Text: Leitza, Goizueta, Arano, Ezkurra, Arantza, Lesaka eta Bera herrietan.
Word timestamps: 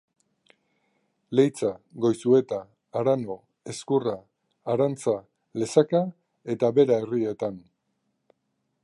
Leitza, 1.39 1.69
Goizueta, 2.05 2.57
Arano, 3.01 3.37
Ezkurra, 3.75 4.15
Arantza, 4.75 5.15
Lesaka 5.63 6.05
eta 6.55 6.75
Bera 6.81 6.99
herrietan. 7.05 7.65